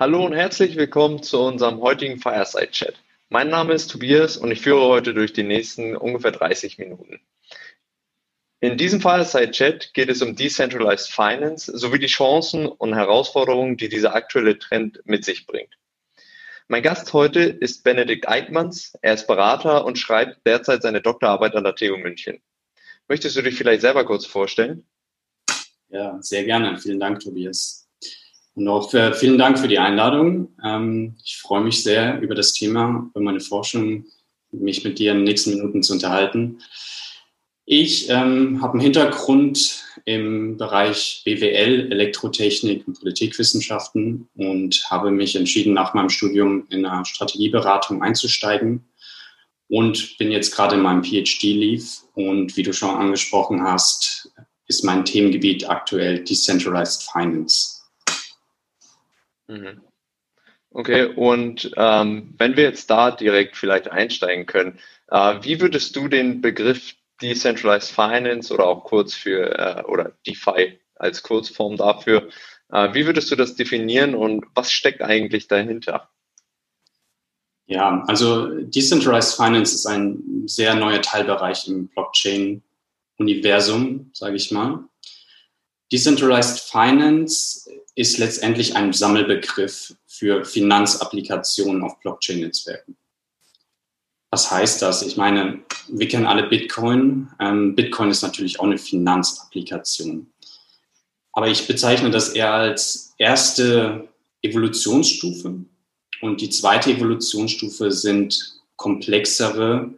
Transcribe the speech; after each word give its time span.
Hallo 0.00 0.24
und 0.24 0.32
herzlich 0.32 0.76
willkommen 0.76 1.22
zu 1.22 1.38
unserem 1.42 1.82
heutigen 1.82 2.18
Fireside 2.18 2.70
Chat. 2.70 2.94
Mein 3.28 3.50
Name 3.50 3.74
ist 3.74 3.88
Tobias 3.88 4.38
und 4.38 4.50
ich 4.50 4.62
führe 4.62 4.80
heute 4.86 5.12
durch 5.12 5.34
die 5.34 5.42
nächsten 5.42 5.94
ungefähr 5.94 6.30
30 6.30 6.78
Minuten. 6.78 7.20
In 8.60 8.78
diesem 8.78 9.02
Fireside 9.02 9.50
Chat 9.50 9.92
geht 9.92 10.08
es 10.08 10.22
um 10.22 10.36
Decentralized 10.36 11.12
Finance 11.12 11.70
sowie 11.76 11.98
die 11.98 12.06
Chancen 12.06 12.64
und 12.64 12.94
Herausforderungen, 12.94 13.76
die 13.76 13.90
dieser 13.90 14.14
aktuelle 14.14 14.58
Trend 14.58 15.02
mit 15.04 15.26
sich 15.26 15.46
bringt. 15.46 15.76
Mein 16.66 16.82
Gast 16.82 17.12
heute 17.12 17.40
ist 17.40 17.84
Benedikt 17.84 18.26
Eickmanns. 18.26 18.94
Er 19.02 19.12
ist 19.12 19.26
Berater 19.26 19.84
und 19.84 19.98
schreibt 19.98 20.46
derzeit 20.46 20.80
seine 20.80 21.02
Doktorarbeit 21.02 21.54
an 21.56 21.64
der 21.64 21.74
TU 21.74 21.98
München. 21.98 22.40
Möchtest 23.06 23.36
du 23.36 23.42
dich 23.42 23.54
vielleicht 23.54 23.82
selber 23.82 24.06
kurz 24.06 24.24
vorstellen? 24.24 24.86
Ja, 25.90 26.16
sehr 26.22 26.44
gerne. 26.44 26.78
Vielen 26.78 27.00
Dank, 27.00 27.20
Tobias. 27.20 27.89
Und 28.54 28.68
auch 28.68 28.90
für, 28.90 29.14
vielen 29.14 29.38
Dank 29.38 29.58
für 29.58 29.68
die 29.68 29.78
Einladung. 29.78 30.54
Ähm, 30.64 31.16
ich 31.24 31.38
freue 31.38 31.62
mich 31.62 31.82
sehr 31.82 32.20
über 32.20 32.34
das 32.34 32.52
Thema, 32.52 33.08
über 33.10 33.20
meine 33.20 33.40
Forschung, 33.40 34.06
mich 34.52 34.84
mit 34.84 34.98
dir 34.98 35.12
in 35.12 35.18
den 35.18 35.24
nächsten 35.24 35.50
Minuten 35.50 35.82
zu 35.82 35.92
unterhalten. 35.92 36.58
Ich 37.72 38.10
ähm, 38.10 38.60
habe 38.62 38.72
einen 38.72 38.82
Hintergrund 38.82 39.84
im 40.04 40.56
Bereich 40.56 41.22
BWL, 41.24 41.92
Elektrotechnik 41.92 42.86
und 42.88 42.98
Politikwissenschaften 42.98 44.28
und 44.34 44.90
habe 44.90 45.12
mich 45.12 45.36
entschieden, 45.36 45.72
nach 45.72 45.94
meinem 45.94 46.08
Studium 46.08 46.66
in 46.70 46.84
einer 46.84 47.04
Strategieberatung 47.04 48.02
einzusteigen 48.02 48.88
und 49.68 50.18
bin 50.18 50.32
jetzt 50.32 50.54
gerade 50.54 50.74
in 50.74 50.82
meinem 50.82 51.04
PhD-Leave. 51.04 51.84
Und 52.14 52.56
wie 52.56 52.64
du 52.64 52.72
schon 52.72 52.90
angesprochen 52.90 53.62
hast, 53.62 54.32
ist 54.66 54.84
mein 54.84 55.04
Themengebiet 55.04 55.70
aktuell 55.70 56.24
Decentralized 56.24 57.08
Finance. 57.12 57.79
Mhm. 59.50 59.82
Okay, 60.72 61.06
und 61.06 61.72
ähm, 61.76 62.32
wenn 62.38 62.56
wir 62.56 62.62
jetzt 62.62 62.88
da 62.90 63.10
direkt 63.10 63.56
vielleicht 63.56 63.90
einsteigen 63.90 64.46
können, 64.46 64.78
äh, 65.08 65.38
wie 65.42 65.60
würdest 65.60 65.96
du 65.96 66.06
den 66.06 66.40
Begriff 66.40 66.94
Decentralized 67.20 67.90
Finance 67.90 68.54
oder 68.54 68.66
auch 68.66 68.84
kurz 68.84 69.14
für 69.14 69.58
äh, 69.58 69.82
oder 69.82 70.12
DeFi 70.24 70.78
als 70.94 71.24
Kurzform 71.24 71.76
dafür, 71.76 72.28
äh, 72.70 72.94
wie 72.94 73.06
würdest 73.06 73.32
du 73.32 73.36
das 73.36 73.56
definieren 73.56 74.14
und 74.14 74.46
was 74.54 74.70
steckt 74.70 75.02
eigentlich 75.02 75.48
dahinter? 75.48 76.08
Ja, 77.66 78.04
also 78.06 78.60
Decentralized 78.60 79.34
Finance 79.34 79.74
ist 79.74 79.86
ein 79.86 80.44
sehr 80.46 80.76
neuer 80.76 81.02
Teilbereich 81.02 81.66
im 81.66 81.88
Blockchain-Universum, 81.88 84.10
sage 84.12 84.36
ich 84.36 84.52
mal. 84.52 84.84
Decentralized 85.92 86.60
Finance 86.60 87.68
ist 87.96 88.18
letztendlich 88.18 88.76
ein 88.76 88.92
Sammelbegriff 88.92 89.94
für 90.06 90.44
Finanzapplikationen 90.44 91.82
auf 91.82 91.98
Blockchain-Netzwerken. 92.00 92.96
Was 94.30 94.50
heißt 94.50 94.80
das? 94.82 95.02
Ich 95.02 95.16
meine, 95.16 95.60
wir 95.88 96.06
kennen 96.06 96.26
alle 96.26 96.44
Bitcoin. 96.44 97.28
Ähm, 97.40 97.74
Bitcoin 97.74 98.10
ist 98.10 98.22
natürlich 98.22 98.60
auch 98.60 98.64
eine 98.64 98.78
Finanzapplikation. 98.78 100.30
Aber 101.32 101.48
ich 101.48 101.66
bezeichne 101.66 102.10
das 102.10 102.30
eher 102.30 102.52
als 102.52 103.14
erste 103.18 104.08
Evolutionsstufe. 104.42 105.64
Und 106.20 106.40
die 106.40 106.50
zweite 106.50 106.92
Evolutionsstufe 106.92 107.90
sind 107.90 108.60
komplexere 108.76 109.94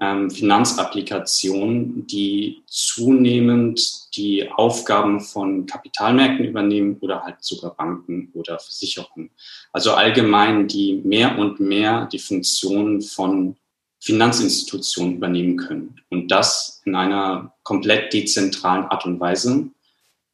ähm, 0.00 0.30
Finanzapplikationen, 0.30 2.06
die 2.06 2.62
zunehmend 2.66 4.16
die 4.16 4.50
Aufgaben 4.50 5.20
von 5.20 5.66
Kapitalmärkten 5.66 6.44
übernehmen 6.46 6.96
oder 7.00 7.22
halt 7.22 7.36
sogar 7.40 7.74
Banken 7.74 8.30
oder 8.34 8.58
Versicherungen. 8.58 9.30
Also 9.72 9.94
allgemein, 9.94 10.68
die 10.68 11.00
mehr 11.04 11.38
und 11.38 11.60
mehr 11.60 12.06
die 12.06 12.18
Funktion 12.18 13.00
von 13.00 13.56
Finanzinstitutionen 14.00 15.16
übernehmen 15.16 15.56
können. 15.56 16.00
Und 16.10 16.28
das 16.28 16.82
in 16.84 16.94
einer 16.94 17.54
komplett 17.62 18.12
dezentralen 18.12 18.84
Art 18.84 19.04
und 19.04 19.18
Weise. 19.18 19.68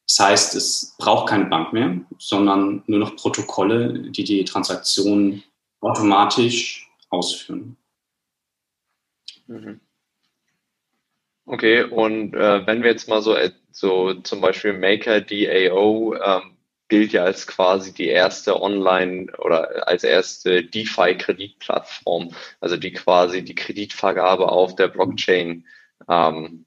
Das 0.07 0.19
heißt, 0.19 0.55
es 0.57 0.95
braucht 0.99 1.29
keine 1.29 1.47
Bank 1.47 1.73
mehr, 1.73 2.01
sondern 2.19 2.83
nur 2.87 2.99
noch 2.99 3.17
Protokolle, 3.17 4.11
die 4.11 4.25
die 4.25 4.45
Transaktionen 4.45 5.43
automatisch 5.81 6.91
ausführen. 7.09 7.77
Mhm. 9.47 9.81
Okay, 11.45 11.83
und 11.83 12.35
äh, 12.35 12.67
wenn 12.67 12.83
wir 12.83 12.91
jetzt 12.91 13.09
mal 13.09 13.21
so, 13.21 13.37
so 13.73 14.15
zum 14.15 14.41
Beispiel 14.41 14.75
Maker 14.75 15.21
DAO 15.21 16.15
ähm, 16.15 16.57
gilt 16.89 17.13
ja 17.13 17.25
als 17.25 17.47
quasi 17.47 17.93
die 17.93 18.07
erste 18.09 18.61
Online 18.61 19.33
oder 19.39 19.89
als 19.89 20.05
erste 20.05 20.63
DeFi-Kreditplattform, 20.63 22.35
also 22.61 22.77
die 22.77 22.93
quasi 22.93 23.43
die 23.45 23.55
Kreditvergabe 23.55 24.49
auf 24.51 24.77
der 24.77 24.89
Blockchain 24.89 25.67
ähm, 26.09 26.67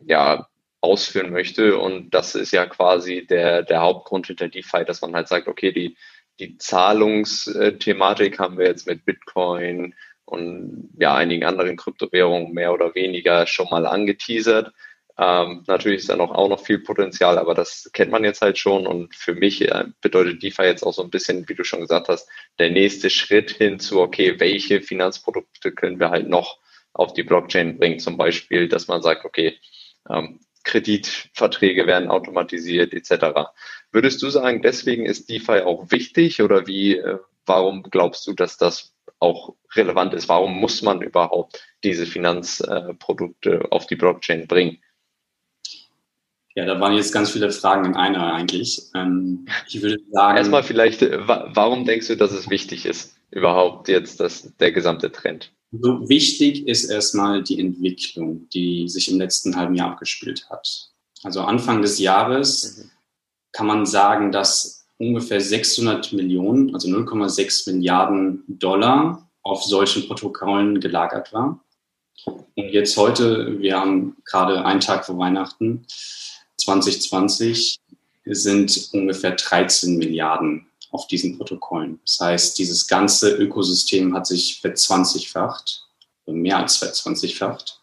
ja, 0.00 0.48
ausführen 0.80 1.32
möchte. 1.32 1.78
Und 1.78 2.10
das 2.10 2.34
ist 2.34 2.52
ja 2.52 2.66
quasi 2.66 3.26
der, 3.26 3.62
der 3.62 3.80
Hauptgrund 3.80 4.26
hinter 4.26 4.48
DeFi, 4.48 4.84
dass 4.84 5.00
man 5.00 5.14
halt 5.14 5.28
sagt, 5.28 5.48
okay, 5.48 5.72
die, 5.72 5.96
die 6.40 6.58
Zahlungsthematik 6.58 8.38
haben 8.38 8.58
wir 8.58 8.66
jetzt 8.66 8.86
mit 8.86 9.04
Bitcoin, 9.04 9.94
und 10.24 10.90
ja 10.98 11.14
einigen 11.14 11.44
anderen 11.44 11.76
Kryptowährungen 11.76 12.52
mehr 12.52 12.72
oder 12.72 12.94
weniger 12.94 13.46
schon 13.46 13.68
mal 13.70 13.86
angeteasert. 13.86 14.72
Ähm, 15.16 15.62
natürlich 15.68 16.00
ist 16.00 16.08
da 16.08 16.16
noch 16.16 16.32
auch 16.32 16.48
noch 16.48 16.60
viel 16.60 16.80
Potenzial, 16.80 17.38
aber 17.38 17.54
das 17.54 17.88
kennt 17.92 18.10
man 18.10 18.24
jetzt 18.24 18.42
halt 18.42 18.58
schon. 18.58 18.86
Und 18.86 19.14
für 19.14 19.34
mich 19.34 19.62
äh, 19.62 19.84
bedeutet 20.00 20.42
DeFi 20.42 20.62
jetzt 20.62 20.82
auch 20.82 20.92
so 20.92 21.02
ein 21.02 21.10
bisschen, 21.10 21.48
wie 21.48 21.54
du 21.54 21.62
schon 21.62 21.80
gesagt 21.80 22.08
hast, 22.08 22.28
der 22.58 22.70
nächste 22.70 23.10
Schritt 23.10 23.50
hin 23.50 23.78
zu, 23.78 24.00
okay, 24.00 24.40
welche 24.40 24.80
Finanzprodukte 24.80 25.72
können 25.72 26.00
wir 26.00 26.10
halt 26.10 26.28
noch 26.28 26.58
auf 26.92 27.12
die 27.12 27.22
Blockchain 27.22 27.78
bringen? 27.78 28.00
Zum 28.00 28.16
Beispiel, 28.16 28.68
dass 28.68 28.88
man 28.88 29.02
sagt, 29.02 29.24
okay, 29.24 29.58
ähm, 30.10 30.40
Kreditverträge 30.64 31.86
werden 31.86 32.08
automatisiert 32.08 32.92
etc. 32.94 33.50
Würdest 33.92 34.20
du 34.22 34.30
sagen, 34.30 34.62
deswegen 34.62 35.06
ist 35.06 35.30
DeFi 35.30 35.60
auch 35.60 35.90
wichtig 35.92 36.42
oder 36.42 36.66
wie, 36.66 36.96
äh, 36.96 37.18
warum 37.46 37.82
glaubst 37.82 38.26
du, 38.26 38.32
dass 38.32 38.56
das 38.56 38.94
auch 39.24 39.54
relevant 39.74 40.14
ist. 40.14 40.28
Warum 40.28 40.60
muss 40.60 40.82
man 40.82 41.02
überhaupt 41.02 41.60
diese 41.82 42.06
Finanzprodukte 42.06 43.66
auf 43.70 43.86
die 43.86 43.96
Blockchain 43.96 44.46
bringen? 44.46 44.78
Ja, 46.54 46.66
da 46.66 46.78
waren 46.78 46.94
jetzt 46.94 47.12
ganz 47.12 47.30
viele 47.30 47.50
Fragen 47.50 47.84
in 47.84 47.94
einer 47.96 48.32
eigentlich. 48.32 48.80
Ähm, 48.94 49.46
ich 49.66 49.82
würde 49.82 49.96
sagen. 50.12 50.38
Erstmal 50.38 50.62
vielleicht, 50.62 51.02
warum 51.02 51.84
denkst 51.84 52.06
du, 52.06 52.16
dass 52.16 52.30
es 52.30 52.48
wichtig 52.48 52.86
ist, 52.86 53.16
überhaupt 53.32 53.88
jetzt 53.88 54.20
das, 54.20 54.54
der 54.58 54.70
gesamte 54.70 55.10
Trend? 55.10 55.52
So 55.72 56.08
wichtig 56.08 56.68
ist 56.68 56.84
erstmal 56.84 57.42
die 57.42 57.58
Entwicklung, 57.58 58.48
die 58.50 58.88
sich 58.88 59.10
im 59.10 59.18
letzten 59.18 59.56
halben 59.56 59.74
Jahr 59.74 59.90
abgespielt 59.90 60.48
hat. 60.48 60.90
Also 61.24 61.40
Anfang 61.40 61.82
des 61.82 61.98
Jahres 61.98 62.76
mhm. 62.76 62.90
kann 63.50 63.66
man 63.66 63.84
sagen, 63.84 64.30
dass 64.30 64.83
ungefähr 64.98 65.40
600 65.40 66.12
Millionen, 66.12 66.74
also 66.74 66.88
0,6 66.88 67.72
Milliarden 67.72 68.44
Dollar 68.48 69.28
auf 69.42 69.64
solchen 69.64 70.06
Protokollen 70.06 70.80
gelagert 70.80 71.32
war. 71.32 71.60
Und 72.26 72.68
jetzt 72.70 72.96
heute, 72.96 73.58
wir 73.60 73.78
haben 73.78 74.16
gerade 74.24 74.64
einen 74.64 74.80
Tag 74.80 75.04
vor 75.04 75.18
Weihnachten, 75.18 75.86
2020, 76.56 77.78
sind 78.26 78.88
ungefähr 78.92 79.32
13 79.32 79.98
Milliarden 79.98 80.66
auf 80.90 81.06
diesen 81.08 81.36
Protokollen. 81.36 82.00
Das 82.04 82.20
heißt, 82.20 82.58
dieses 82.58 82.86
ganze 82.86 83.34
Ökosystem 83.36 84.14
hat 84.14 84.26
sich 84.26 84.60
verzwanzigfacht, 84.60 85.86
mehr 86.26 86.58
als 86.58 86.76
verzwanzigfacht. 86.76 87.80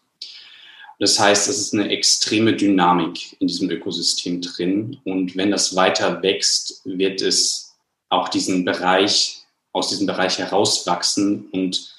Das 1.02 1.18
heißt, 1.18 1.48
es 1.48 1.58
ist 1.58 1.74
eine 1.74 1.88
extreme 1.88 2.54
Dynamik 2.54 3.36
in 3.40 3.48
diesem 3.48 3.68
Ökosystem 3.68 4.40
drin. 4.40 4.98
Und 5.02 5.36
wenn 5.36 5.50
das 5.50 5.74
weiter 5.74 6.22
wächst, 6.22 6.80
wird 6.84 7.20
es 7.22 7.74
auch 8.08 8.28
diesen 8.28 8.64
Bereich, 8.64 9.42
aus 9.72 9.88
diesem 9.88 10.06
Bereich 10.06 10.38
herauswachsen. 10.38 11.46
Und 11.50 11.92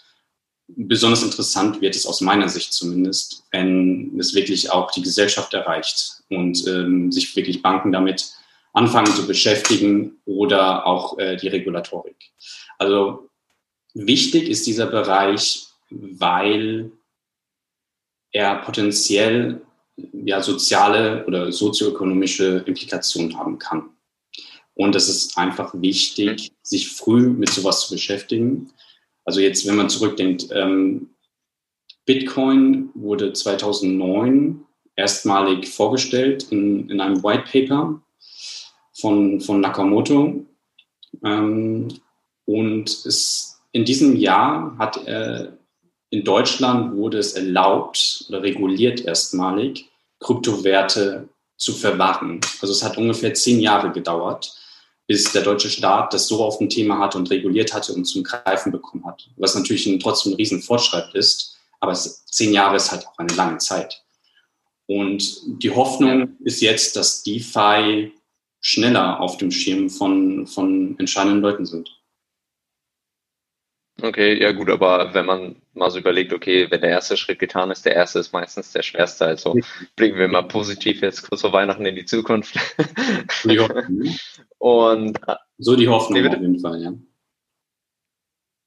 besonders 0.68 1.22
interessant 1.22 1.82
wird 1.82 1.98
es 1.98 2.06
aus 2.06 2.22
meiner 2.22 2.48
Sicht 2.48 2.72
zumindest, 2.72 3.44
wenn 3.52 4.18
es 4.18 4.36
wirklich 4.36 4.72
auch 4.72 4.90
die 4.92 5.02
Gesellschaft 5.02 5.54
erreicht 5.54 6.24
und 6.30 6.66
ähm, 6.66 7.12
sich 7.12 7.36
wirklich 7.36 7.62
Banken 7.62 7.92
damit 7.92 8.32
anfangen 8.72 9.14
zu 9.14 9.28
beschäftigen 9.28 10.14
oder 10.24 10.88
auch 10.88 11.20
äh, 11.20 11.36
die 11.36 11.50
Regulatorik. 11.50 12.32
Also 12.78 13.28
wichtig 13.94 14.48
ist 14.48 14.66
dieser 14.66 14.86
Bereich, 14.86 15.68
weil 15.90 16.94
er 18.34 18.56
potenziell 18.58 19.62
ja, 19.96 20.42
soziale 20.42 21.26
oder 21.26 21.52
sozioökonomische 21.52 22.64
Implikationen 22.66 23.38
haben 23.38 23.60
kann. 23.60 23.90
Und 24.76 24.96
es 24.96 25.08
ist 25.08 25.38
einfach 25.38 25.74
wichtig, 25.76 26.52
sich 26.64 26.92
früh 26.92 27.30
mit 27.30 27.50
sowas 27.50 27.82
zu 27.82 27.94
beschäftigen. 27.94 28.72
Also 29.24 29.40
jetzt, 29.40 29.68
wenn 29.68 29.76
man 29.76 29.90
zurückdenkt, 29.90 30.48
ähm, 30.52 31.12
Bitcoin 32.06 32.90
wurde 32.96 33.34
2009 33.34 34.66
erstmalig 34.96 35.70
vorgestellt 35.70 36.48
in, 36.50 36.90
in 36.90 37.00
einem 37.00 37.24
White 37.24 37.46
Paper 37.52 38.02
von, 38.94 39.40
von 39.42 39.62
Nakamoto. 39.62 40.46
Ähm, 41.24 41.88
und 42.46 42.90
es, 42.90 43.62
in 43.72 43.86
diesem 43.86 44.16
Jahr 44.16 44.76
hat 44.78 45.06
äh, 45.08 45.52
in 46.14 46.24
Deutschland 46.24 46.96
wurde 46.96 47.18
es 47.18 47.34
erlaubt 47.34 48.26
oder 48.30 48.44
reguliert 48.44 49.02
erstmalig, 49.04 49.90
Kryptowerte 50.20 51.28
zu 51.58 51.74
verwahren. 51.74 52.40
Also 52.62 52.72
es 52.72 52.84
hat 52.84 53.00
ungefähr 53.00 53.34
zehn 53.34 53.60
Jahre 53.60 53.92
gedauert, 53.92 54.56
bis 55.08 55.32
der 55.32 55.42
deutsche 55.42 55.72
Staat 55.72 56.14
das 56.14 56.28
so 56.28 56.44
auf 56.44 56.60
dem 56.60 56.70
Thema 56.70 57.00
hatte 57.00 57.18
und 57.18 57.32
reguliert 57.32 57.74
hatte 57.74 57.94
und 57.94 58.06
zum 58.06 58.24
Greifen 58.24 58.72
bekommen 58.72 59.04
hat. 59.08 59.28
Was 59.38 59.56
natürlich 59.56 59.90
trotzdem 60.04 60.34
ein 60.34 60.36
riesen 60.36 60.62
Fortschritt 60.62 61.16
ist, 61.16 61.58
aber 61.80 61.96
zehn 61.96 62.54
Jahre 62.54 62.76
ist 62.76 62.92
halt 62.92 63.08
auch 63.08 63.18
eine 63.18 63.34
lange 63.34 63.58
Zeit. 63.58 64.04
Und 64.86 65.42
die 65.64 65.72
Hoffnung 65.72 66.38
ist 66.44 66.62
jetzt, 66.62 66.96
dass 66.96 67.24
DeFi 67.24 68.12
schneller 68.62 69.20
auf 69.20 69.38
dem 69.38 69.50
Schirm 69.50 69.90
von, 69.90 70.46
von 70.46 70.96
entscheidenden 71.00 71.42
Leuten 71.42 71.66
sind. 71.66 71.90
Okay, 74.04 74.38
ja 74.38 74.52
gut, 74.52 74.70
aber 74.70 75.14
wenn 75.14 75.26
man 75.26 75.62
mal 75.74 75.90
so 75.90 75.98
überlegt, 75.98 76.34
okay, 76.34 76.70
wenn 76.70 76.82
der 76.82 76.90
erste 76.90 77.16
Schritt 77.16 77.40
getan 77.40 77.72
ist, 77.72 77.86
der 77.86 77.96
erste 77.96 78.20
ist 78.20 78.34
meistens 78.34 78.74
der 78.74 78.84
schwerste. 78.84 79.26
Also 79.26 79.58
blicken 79.96 80.18
wir 80.18 80.28
mal 80.28 80.42
positiv 80.42 81.02
jetzt 81.02 81.30
kurz 81.30 81.40
vor 81.40 81.54
Weihnachten 81.54 81.86
in 81.86 81.96
die 81.96 82.04
Zukunft. 82.04 82.54
Hoffnung. 83.48 84.14
Und 84.58 85.20
so 85.58 85.78
die 85.78 85.88
Hoffnung 85.88 86.28
auf 86.28 86.34
jeden 86.34 86.60
Fall, 86.60 86.82
ja. 86.82 86.94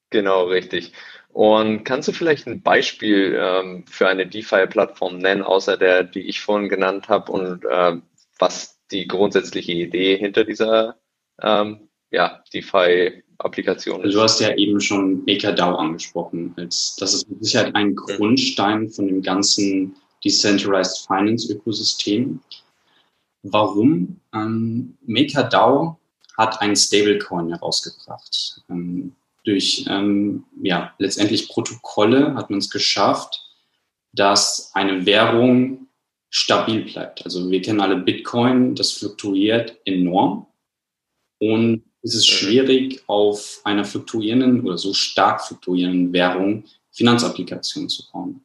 Genau, 0.09 0.45
richtig. 0.45 0.95
Und 1.29 1.85
kannst 1.85 2.09
du 2.09 2.13
vielleicht 2.13 2.47
ein 2.47 2.63
Beispiel 2.63 3.39
ähm, 3.39 3.85
für 3.87 4.09
eine 4.09 4.27
DeFi-Plattform 4.27 5.19
nennen, 5.19 5.43
außer 5.43 5.77
der, 5.77 6.03
die 6.03 6.21
ich 6.21 6.41
vorhin 6.41 6.71
genannt 6.71 7.11
habe, 7.11 7.31
und 7.31 7.63
äh, 7.67 8.01
was 8.39 8.81
die 8.91 9.07
grundsätzliche 9.07 9.73
Idee 9.73 10.17
hinter 10.17 10.45
dieser 10.45 10.97
ähm, 11.43 11.91
ja, 12.11 12.43
DeFi-Applikation 13.39 14.05
ist? 14.05 14.15
Du 14.15 14.21
hast 14.21 14.41
ja 14.41 14.55
eben 14.57 14.81
schon 14.81 15.25
MakerDAO 15.25 15.77
angesprochen. 15.77 16.55
Als, 16.57 16.97
das 16.99 17.15
ist 17.15 17.29
mit 17.29 17.45
Sicherheit 17.45 17.75
ein 17.75 17.95
Grundstein 17.95 18.89
von 18.89 19.07
dem 19.07 19.23
ganzen 19.23 19.97
Decentralized 20.25 21.07
Finance-Ökosystem. 21.07 22.41
Warum? 23.43 24.21
Ähm, 24.35 24.97
MakerDAO 25.07 25.99
hat 26.37 26.61
einen 26.61 26.77
Stablecoin 26.77 27.51
herausgebracht. 27.51 28.63
Ähm, 28.69 29.15
durch 29.45 29.85
ähm, 29.89 30.45
ja, 30.61 30.93
letztendlich 30.99 31.49
Protokolle 31.49 32.35
hat 32.35 32.51
man 32.51 32.59
es 32.59 32.69
geschafft, 32.69 33.41
dass 34.13 34.73
eine 34.75 35.07
Währung 35.07 35.87
stabil 36.31 36.85
bleibt. 36.85 37.25
Also 37.25 37.51
wir 37.51 37.63
kennen 37.63 37.81
alle 37.81 37.97
Bitcoin, 37.97 38.75
das 38.75 38.93
fluktuiert 38.93 39.79
enorm 39.85 40.47
und 41.39 41.85
es 42.07 42.15
ist 42.15 42.29
schwierig, 42.29 43.03
auf 43.09 43.61
einer 43.65 43.85
fluktuierenden 43.85 44.65
oder 44.65 44.79
so 44.79 44.95
stark 44.95 45.45
fluktuierenden 45.45 46.13
Währung 46.13 46.65
Finanzapplikationen 46.93 47.89
zu 47.89 48.05
bauen. 48.13 48.45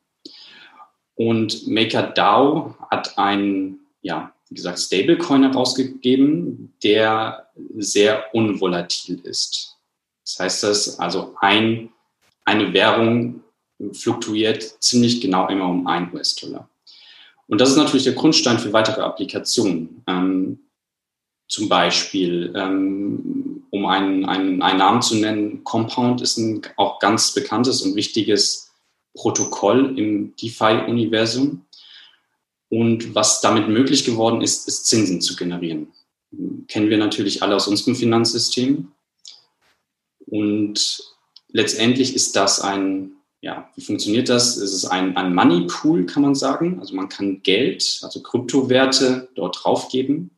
Und 1.13 1.67
MakerDAO 1.67 2.75
hat 2.89 3.17
einen, 3.19 3.81
ja, 4.01 4.33
wie 4.49 4.55
gesagt, 4.55 4.79
Stablecoin 4.79 5.43
herausgegeben, 5.43 6.73
der 6.83 7.49
sehr 7.77 8.33
unvolatil 8.33 9.19
ist. 9.23 9.77
Das 10.25 10.39
heißt, 10.39 10.63
dass 10.63 10.99
also 10.99 11.35
ein, 11.39 11.89
eine 12.45 12.73
Währung 12.73 13.43
fluktuiert 13.93 14.63
ziemlich 14.81 15.21
genau 15.21 15.47
immer 15.49 15.67
um 15.67 15.85
ein 15.85 16.11
US-Dollar. 16.11 16.67
Und 17.47 17.61
das 17.61 17.69
ist 17.69 17.77
natürlich 17.77 18.05
der 18.05 18.13
Grundstein 18.13 18.57
für 18.57 18.73
weitere 18.73 19.01
Applikationen. 19.01 20.03
Ähm, 20.07 20.59
zum 21.51 21.67
Beispiel, 21.67 22.53
ähm, 22.55 23.65
um 23.71 23.85
einen, 23.85 24.23
einen, 24.23 24.61
einen 24.61 24.79
Namen 24.79 25.01
zu 25.01 25.17
nennen, 25.17 25.65
Compound 25.65 26.21
ist 26.21 26.37
ein 26.37 26.61
auch 26.77 26.99
ganz 26.99 27.33
bekanntes 27.33 27.81
und 27.81 27.93
wichtiges 27.95 28.71
Protokoll 29.13 29.99
im 29.99 30.33
DeFi-Universum. 30.37 31.65
Und 32.69 33.13
was 33.15 33.41
damit 33.41 33.67
möglich 33.67 34.05
geworden 34.05 34.41
ist, 34.41 34.65
ist 34.69 34.87
Zinsen 34.87 35.19
zu 35.19 35.35
generieren. 35.35 35.91
Kennen 36.69 36.89
wir 36.89 36.97
natürlich 36.97 37.43
alle 37.43 37.57
aus 37.57 37.67
unserem 37.67 37.97
Finanzsystem. 37.97 38.93
Und 40.27 41.03
letztendlich 41.49 42.15
ist 42.15 42.37
das 42.37 42.61
ein, 42.61 43.11
ja, 43.41 43.69
wie 43.75 43.81
funktioniert 43.81 44.29
das? 44.29 44.55
Es 44.55 44.71
ist 44.71 44.85
ein, 44.85 45.17
ein 45.17 45.35
Money 45.35 45.67
Pool, 45.67 46.05
kann 46.05 46.23
man 46.23 46.33
sagen. 46.33 46.79
Also 46.79 46.95
man 46.95 47.09
kann 47.09 47.43
Geld, 47.43 47.99
also 48.03 48.21
Kryptowerte 48.21 49.27
dort 49.35 49.61
draufgeben 49.61 50.31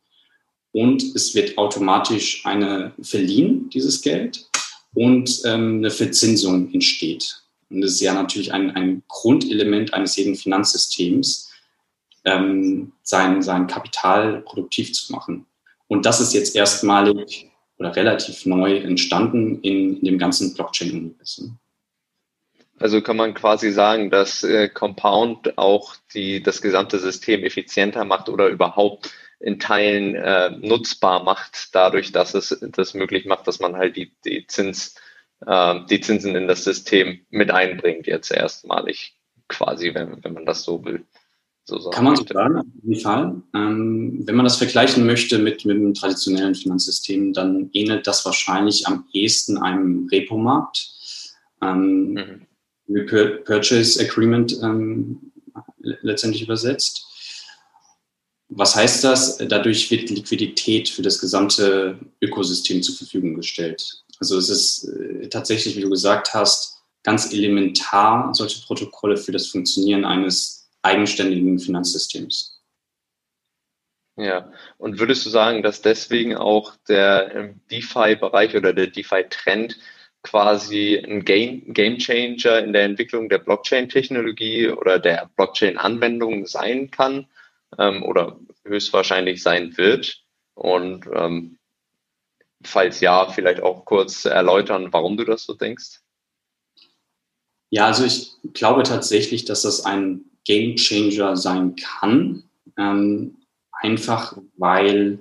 und 0.73 1.15
es 1.15 1.33
wird 1.35 1.57
automatisch 1.57 2.45
eine 2.45 2.91
verliehen, 3.01 3.69
dieses 3.69 4.01
Geld, 4.01 4.49
und 4.93 5.41
ähm, 5.45 5.77
eine 5.77 5.91
Verzinsung 5.91 6.73
entsteht. 6.73 7.41
Und 7.69 7.81
das 7.81 7.93
ist 7.93 8.01
ja 8.01 8.13
natürlich 8.13 8.53
ein, 8.53 8.71
ein 8.71 9.03
Grundelement 9.07 9.93
eines 9.93 10.15
jeden 10.15 10.35
Finanzsystems, 10.35 11.51
ähm, 12.25 12.91
sein, 13.01 13.41
sein 13.41 13.67
Kapital 13.67 14.41
produktiv 14.41 14.93
zu 14.93 15.11
machen. 15.11 15.45
Und 15.87 16.05
das 16.05 16.19
ist 16.19 16.33
jetzt 16.33 16.55
erstmalig 16.55 17.49
oder 17.77 17.95
relativ 17.95 18.45
neu 18.45 18.77
entstanden 18.77 19.61
in, 19.61 19.97
in 19.97 20.05
dem 20.05 20.17
ganzen 20.17 20.53
Blockchain-Universum. 20.53 21.57
Also 22.79 23.01
kann 23.01 23.17
man 23.17 23.33
quasi 23.33 23.71
sagen, 23.71 24.09
dass 24.09 24.43
äh, 24.43 24.69
Compound 24.69 25.57
auch 25.57 25.95
die, 26.13 26.41
das 26.41 26.61
gesamte 26.61 26.99
System 26.99 27.43
effizienter 27.43 28.05
macht 28.05 28.29
oder 28.29 28.47
überhaupt 28.47 29.11
in 29.43 29.59
Teilen 29.59 30.15
äh, 30.15 30.51
nutzbar 30.51 31.23
macht, 31.23 31.75
dadurch, 31.75 32.13
dass 32.13 32.33
es 32.33 32.57
das 32.61 32.93
möglich 32.93 33.25
macht, 33.25 33.45
dass 33.45 33.59
man 33.59 33.75
halt 33.75 33.97
die, 33.97 34.13
die, 34.23 34.47
Zins, 34.47 34.95
äh, 35.45 35.81
die 35.89 35.99
Zinsen 35.99 36.33
in 36.35 36.47
das 36.47 36.63
System 36.63 37.25
mit 37.29 37.51
einbringt, 37.51 38.07
jetzt 38.07 38.31
erstmalig 38.31 39.17
quasi, 39.49 39.93
wenn, 39.93 40.23
wenn 40.23 40.33
man 40.33 40.45
das 40.45 40.63
so 40.63 40.85
will. 40.85 41.05
So 41.65 41.89
Kann 41.89 42.05
man 42.05 42.15
so 42.15 42.25
sagen, 42.25 42.57
auf 42.57 42.65
jeden 42.83 43.01
Fall. 43.01 43.41
Ähm, 43.53 44.23
wenn 44.25 44.35
man 44.35 44.45
das 44.45 44.55
vergleichen 44.55 45.05
möchte 45.05 45.37
mit, 45.39 45.65
mit 45.65 45.75
einem 45.75 45.93
traditionellen 45.93 46.55
Finanzsystem, 46.55 47.33
dann 47.33 47.69
ähnelt 47.73 48.07
das 48.07 48.25
wahrscheinlich 48.25 48.87
am 48.87 49.05
ehesten 49.11 49.57
einem 49.57 50.07
Repo-Markt. 50.09 50.89
Ähm, 51.61 52.45
mhm. 52.87 53.05
Purchase 53.45 54.01
Agreement 54.01 54.57
ähm, 54.61 55.31
letztendlich 55.79 56.43
übersetzt. 56.43 57.12
Was 58.55 58.75
heißt 58.75 59.03
das? 59.03 59.37
Dadurch 59.37 59.89
wird 59.89 60.11
Liquidität 60.11 60.87
für 60.87 61.01
das 61.01 61.19
gesamte 61.19 61.97
Ökosystem 62.21 62.83
zur 62.83 62.95
Verfügung 62.95 63.33
gestellt. 63.33 64.03
Also 64.19 64.37
es 64.37 64.49
ist 64.49 64.83
äh, 64.89 65.27
tatsächlich, 65.27 65.75
wie 65.75 65.81
du 65.81 65.89
gesagt 65.89 66.35
hast, 66.35 66.83
ganz 67.01 67.33
elementar 67.33 68.33
solche 68.33 68.61
Protokolle 68.61 69.17
für 69.17 69.31
das 69.31 69.47
Funktionieren 69.47 70.05
eines 70.05 70.69
eigenständigen 70.83 71.57
Finanzsystems. 71.57 72.61
Ja, 74.17 74.51
und 74.77 74.99
würdest 74.99 75.25
du 75.25 75.31
sagen, 75.31 75.63
dass 75.63 75.81
deswegen 75.81 76.35
auch 76.35 76.75
der 76.87 77.55
DeFi-Bereich 77.71 78.55
oder 78.55 78.71
der 78.71 78.87
DeFi-Trend 78.87 79.79
quasi 80.21 80.95
ein 81.03 81.25
Game, 81.25 81.73
Game 81.73 81.97
Changer 81.97 82.59
in 82.59 82.71
der 82.71 82.83
Entwicklung 82.83 83.29
der 83.29 83.39
Blockchain-Technologie 83.39 84.69
oder 84.69 84.99
der 84.99 85.31
Blockchain-Anwendung 85.35 86.45
sein 86.45 86.91
kann 86.91 87.27
ähm, 87.77 88.03
oder 88.03 88.39
höchstwahrscheinlich 88.65 89.41
sein 89.41 89.75
wird? 89.77 90.23
Und 90.55 91.07
ähm, 91.13 91.57
falls 92.63 92.99
ja, 92.99 93.27
vielleicht 93.29 93.61
auch 93.61 93.85
kurz 93.85 94.25
erläutern, 94.25 94.91
warum 94.91 95.17
du 95.17 95.25
das 95.25 95.43
so 95.43 95.53
denkst? 95.53 95.99
Ja, 97.69 97.87
also 97.87 98.05
ich 98.05 98.33
glaube 98.53 98.83
tatsächlich, 98.83 99.45
dass 99.45 99.63
das 99.63 99.83
ein 99.85 100.25
Game 100.45 100.75
Changer 100.75 101.35
sein 101.35 101.75
kann, 101.75 102.43
ähm, 102.77 103.37
einfach 103.71 104.37
weil 104.57 105.19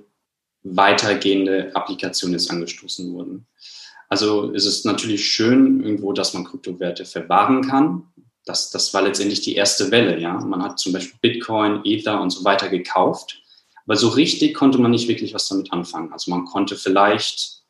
weitergehende 0.63 1.75
Applikationen 1.75 2.37
jetzt 2.37 2.51
angestoßen 2.51 3.11
wurden. 3.13 3.47
Also 4.07 4.53
es 4.53 4.65
ist 4.65 4.85
natürlich 4.85 5.25
schön 5.27 5.83
irgendwo, 5.83 6.13
dass 6.13 6.33
man 6.33 6.43
Kryptowerte 6.43 7.05
verwahren 7.05 7.67
kann. 7.67 8.03
Das, 8.45 8.71
das 8.71 8.93
war 8.93 9.01
letztendlich 9.01 9.41
die 9.41 9.55
erste 9.55 9.91
Welle. 9.91 10.19
Ja, 10.19 10.33
man 10.33 10.61
hat 10.63 10.79
zum 10.79 10.93
Beispiel 10.93 11.17
Bitcoin, 11.21 11.81
Ether 11.85 12.21
und 12.21 12.29
so 12.29 12.43
weiter 12.43 12.69
gekauft, 12.69 13.41
aber 13.85 13.95
so 13.95 14.09
richtig 14.09 14.53
konnte 14.53 14.79
man 14.79 14.91
nicht 14.91 15.07
wirklich 15.07 15.33
was 15.33 15.47
damit 15.47 15.71
anfangen. 15.71 16.11
Also 16.11 16.31
man 16.31 16.45
konnte 16.45 16.75
vielleicht 16.75 17.63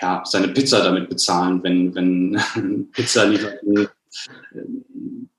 ja 0.00 0.22
seine 0.24 0.48
Pizza 0.48 0.82
damit 0.82 1.08
bezahlen, 1.08 1.62
wenn 1.62 1.94
wenn 1.94 2.88
Pizza 2.92 3.24
liefert 3.24 3.60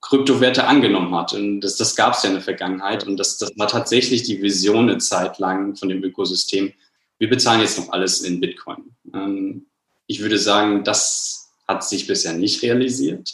Kryptowerte 0.02 0.66
angenommen 0.66 1.16
hat. 1.16 1.34
Und 1.34 1.62
das, 1.62 1.78
das 1.78 1.96
gab 1.96 2.14
es 2.14 2.24
ja 2.24 2.30
in 2.30 2.36
der 2.36 2.44
Vergangenheit. 2.44 3.06
Und 3.06 3.18
das, 3.18 3.38
das 3.38 3.52
war 3.58 3.68
tatsächlich 3.68 4.24
die 4.24 4.42
Vision 4.42 4.90
eine 4.90 4.98
Zeit 4.98 5.40
lang 5.40 5.76
von 5.76 5.90
dem 5.90 6.04
Ökosystem. 6.04 6.74
Wir 7.20 7.30
bezahlen 7.30 7.62
jetzt 7.62 7.78
noch 7.80 7.90
alles 7.90 8.22
in 8.22 8.42
Bitcoin. 8.42 8.96
Ähm, 9.14 9.66
ich 10.08 10.20
würde 10.20 10.38
sagen, 10.38 10.84
das 10.84 11.52
hat 11.68 11.84
sich 11.88 12.06
bisher 12.08 12.34
nicht 12.34 12.62
realisiert. 12.62 13.34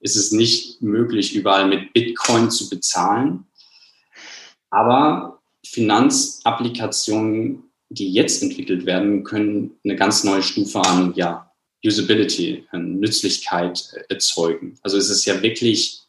Es 0.00 0.16
ist 0.16 0.32
nicht 0.32 0.82
möglich, 0.82 1.34
überall 1.34 1.68
mit 1.68 1.92
Bitcoin 1.92 2.50
zu 2.50 2.68
bezahlen. 2.68 3.46
Aber 4.70 5.40
Finanzapplikationen 5.64 7.70
die 7.90 8.12
jetzt 8.12 8.42
entwickelt 8.42 8.86
werden, 8.86 9.24
können 9.24 9.72
eine 9.84 9.96
ganz 9.96 10.24
neue 10.24 10.42
Stufe 10.42 10.80
an 10.80 11.12
ja, 11.16 11.50
Usability, 11.84 12.66
an 12.70 13.00
Nützlichkeit 13.00 13.92
erzeugen. 14.08 14.78
Also 14.82 14.96
es 14.96 15.10
ist 15.10 15.24
ja 15.24 15.42
wirklich 15.42 16.02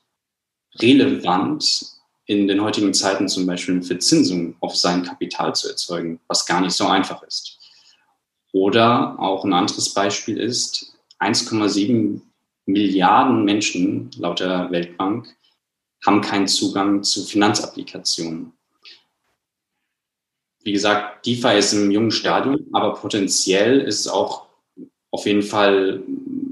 relevant, 0.75 1.86
in 2.27 2.48
den 2.48 2.62
heutigen 2.62 2.93
Zeiten 2.93 3.27
zum 3.27 3.45
Beispiel 3.45 3.75
eine 3.75 3.83
Verzinsung 3.83 4.55
auf 4.62 4.75
sein 4.75 5.03
Kapital 5.03 5.53
zu 5.55 5.67
erzeugen, 5.67 6.21
was 6.27 6.45
gar 6.45 6.62
nicht 6.62 6.74
so 6.74 6.86
einfach 6.86 7.24
ist. 7.24 7.57
Oder 8.53 9.19
auch 9.19 9.43
ein 9.43 9.53
anderes 9.53 9.93
Beispiel 9.93 10.38
ist, 10.38 10.93
1,7 11.19 12.21
Milliarden 12.72 13.46
Menschen 13.46 14.12
laut 14.18 14.40
der 14.40 14.72
Weltbank 14.72 15.36
haben 16.06 16.22
keinen 16.22 16.48
Zugang 16.48 17.04
zu 17.04 17.24
Finanzapplikationen. 17.24 18.54
Wie 20.63 20.72
gesagt, 20.72 21.25
DeFi 21.25 21.58
ist 21.58 21.74
im 21.74 21.92
jungen 21.92 22.12
Stadium, 22.12 22.68
aber 22.72 22.94
potenziell 22.94 23.82
ist 23.82 24.01
es 24.01 24.08
auch 24.08 24.48
auf 25.12 25.25
jeden 25.25 25.42
Fall 25.42 26.04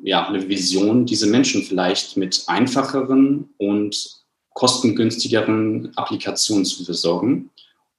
ja, 0.03 0.27
eine 0.27 0.47
Vision, 0.47 1.05
diese 1.05 1.27
Menschen 1.27 1.63
vielleicht 1.63 2.17
mit 2.17 2.43
einfacheren 2.47 3.49
und 3.57 4.19
kostengünstigeren 4.53 5.95
Applikationen 5.95 6.65
zu 6.65 6.83
versorgen. 6.83 7.49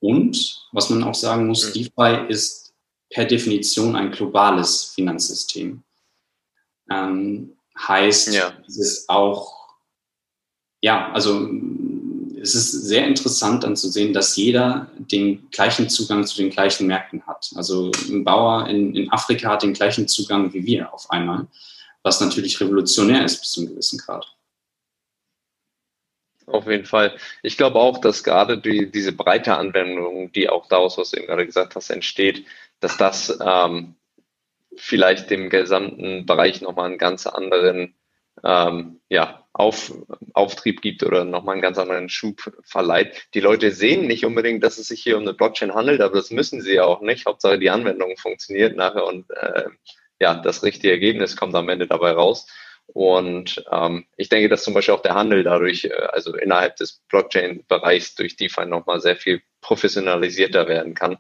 Und 0.01 0.67
was 0.73 0.91
man 0.91 1.05
auch 1.05 1.15
sagen 1.15 1.47
muss, 1.47 1.69
mhm. 1.69 1.73
DeFi 1.75 2.27
ist 2.29 2.75
per 3.11 3.25
Definition 3.25 3.97
ein 3.97 4.11
globales 4.11 4.93
Finanzsystem. 4.95 5.83
Ähm, 6.91 7.57
heißt, 7.89 8.35
ja. 8.35 8.53
es 8.67 8.77
ist 8.79 9.09
auch, 9.09 9.69
ja, 10.81 11.13
also 11.13 11.49
es 12.41 12.55
ist 12.55 12.73
sehr 12.73 13.07
interessant 13.07 13.65
dann 13.65 13.77
zu 13.77 13.89
sehen, 13.89 14.13
dass 14.13 14.37
jeder 14.37 14.91
den 14.99 15.51
gleichen 15.51 15.89
Zugang 15.89 16.25
zu 16.27 16.37
den 16.39 16.51
gleichen 16.51 16.87
Märkten 16.87 17.27
hat. 17.27 17.51
Also 17.55 17.91
ein 18.09 18.25
Bauer 18.25 18.67
in, 18.67 18.95
in 18.95 19.13
Afrika 19.13 19.51
hat 19.51 19.63
den 19.63 19.75
gleichen 19.75 20.09
Zugang 20.09 20.53
wie 20.55 20.65
wir 20.65 20.93
auf 20.93 21.11
einmal, 21.11 21.47
was 22.03 22.21
natürlich 22.21 22.61
revolutionär 22.61 23.25
ist 23.25 23.41
bis 23.41 23.51
zu 23.51 23.61
einem 23.61 23.71
gewissen 23.71 23.99
Grad. 23.99 24.35
Auf 26.47 26.67
jeden 26.67 26.87
Fall. 26.87 27.17
Ich 27.43 27.57
glaube 27.57 27.79
auch, 27.79 27.99
dass 27.99 28.25
gerade 28.25 28.59
die, 28.59 28.91
diese 28.91 29.13
breite 29.13 29.57
Anwendung, 29.57 30.33
die 30.33 30.49
auch 30.49 30.67
daraus, 30.67 30.99
was 30.99 31.11
du 31.11 31.19
eben 31.19 31.27
gerade 31.27 31.47
gesagt 31.47 31.77
hast, 31.77 31.91
entsteht, 31.91 32.45
dass 32.81 32.97
das 32.97 33.39
ähm, 33.45 33.95
vielleicht 34.77 35.31
dem 35.31 35.51
gesamten 35.51 36.27
Bereich 36.27 36.61
nochmal 36.61 36.87
einen 36.87 36.99
ganz 36.99 37.27
anderen 37.27 37.97
ähm, 38.45 39.01
ja, 39.09 39.47
Auf, 39.53 39.93
Auftrieb 40.33 40.81
gibt 40.81 41.03
oder 41.03 41.25
nochmal 41.25 41.55
einen 41.55 41.63
ganz 41.63 41.79
anderen 41.79 42.09
Schub 42.09 42.53
verleiht. 42.65 43.29
Die 43.35 43.41
Leute 43.41 43.71
sehen 43.73 44.07
nicht 44.07 44.25
unbedingt, 44.25 44.63
dass 44.65 44.79
es 44.79 44.89
sich 44.89 45.03
hier 45.03 45.17
um 45.17 45.23
eine 45.23 45.35
Blockchain 45.35 45.75
handelt, 45.75 46.01
aber 46.01 46.15
das 46.15 46.31
müssen 46.31 46.61
sie 46.63 46.75
ja 46.75 46.85
auch 46.85 47.01
nicht. 47.01 47.27
Hauptsache 47.27 47.59
die 47.59 47.71
Anwendung 47.71 48.17
funktioniert 48.17 48.77
nachher 48.77 49.07
und 49.07 49.31
äh, 49.31 49.65
ja, 50.21 50.35
das 50.35 50.63
richtige 50.63 50.93
Ergebnis 50.93 51.37
kommt 51.37 51.55
am 51.55 51.69
Ende 51.69 51.87
dabei 51.87 52.13
raus. 52.13 52.47
Und 52.87 53.65
ähm, 53.71 54.07
ich 54.17 54.29
denke, 54.29 54.49
dass 54.49 54.65
zum 54.65 54.75
Beispiel 54.75 54.95
auch 54.95 55.03
der 55.03 55.15
Handel 55.15 55.45
dadurch, 55.45 55.85
äh, 55.85 55.93
also 55.93 56.35
innerhalb 56.35 56.77
des 56.77 57.03
Blockchain-Bereichs 57.09 58.17
durch 58.17 58.37
DeFi 58.37 58.67
nochmal 58.67 59.01
sehr 59.01 59.17
viel 59.17 59.43
professionalisierter 59.61 60.67
werden 60.67 60.95
kann. 60.95 61.19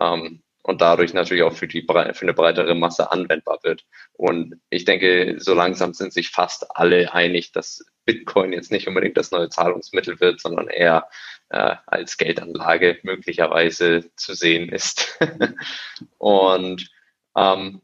Ähm, 0.00 0.42
und 0.62 0.80
dadurch 0.80 1.12
natürlich 1.12 1.42
auch 1.42 1.54
für, 1.54 1.66
die, 1.66 1.82
für 1.82 2.22
eine 2.22 2.34
breitere 2.34 2.74
Masse 2.74 3.10
anwendbar 3.10 3.58
wird. 3.62 3.84
Und 4.12 4.60
ich 4.70 4.84
denke, 4.84 5.36
so 5.38 5.54
langsam 5.54 5.92
sind 5.92 6.12
sich 6.12 6.30
fast 6.30 6.76
alle 6.76 7.12
einig, 7.12 7.52
dass 7.52 7.84
Bitcoin 8.04 8.52
jetzt 8.52 8.70
nicht 8.70 8.88
unbedingt 8.88 9.16
das 9.16 9.30
neue 9.30 9.48
Zahlungsmittel 9.48 10.20
wird, 10.20 10.40
sondern 10.40 10.68
eher 10.68 11.08
äh, 11.50 11.76
als 11.86 12.16
Geldanlage 12.16 12.98
möglicherweise 13.02 14.10
zu 14.16 14.34
sehen 14.34 14.68
ist. 14.68 15.18
und 16.18 16.90
ähm, 17.36 17.82